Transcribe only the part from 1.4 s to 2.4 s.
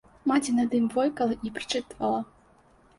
і прычытвала.